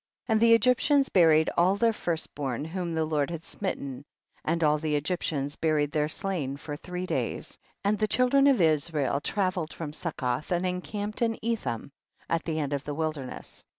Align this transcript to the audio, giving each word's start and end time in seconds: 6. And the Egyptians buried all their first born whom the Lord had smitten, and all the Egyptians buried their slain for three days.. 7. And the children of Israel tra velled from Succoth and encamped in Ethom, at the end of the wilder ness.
6. 0.25 0.29
And 0.29 0.39
the 0.41 0.55
Egyptians 0.55 1.09
buried 1.09 1.51
all 1.55 1.75
their 1.75 1.93
first 1.93 2.33
born 2.33 2.65
whom 2.65 2.95
the 2.95 3.05
Lord 3.05 3.29
had 3.29 3.43
smitten, 3.43 4.03
and 4.43 4.63
all 4.63 4.79
the 4.79 4.95
Egyptians 4.95 5.55
buried 5.57 5.91
their 5.91 6.07
slain 6.07 6.57
for 6.57 6.75
three 6.75 7.05
days.. 7.05 7.49
7. 7.53 7.59
And 7.83 7.99
the 7.99 8.07
children 8.07 8.47
of 8.47 8.59
Israel 8.59 9.21
tra 9.21 9.51
velled 9.51 9.71
from 9.73 9.93
Succoth 9.93 10.51
and 10.51 10.65
encamped 10.65 11.21
in 11.21 11.37
Ethom, 11.43 11.91
at 12.27 12.45
the 12.45 12.57
end 12.57 12.73
of 12.73 12.83
the 12.83 12.95
wilder 12.95 13.27
ness. 13.27 13.63